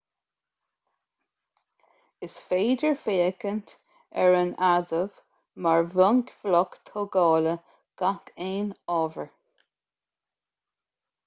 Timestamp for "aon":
8.49-8.75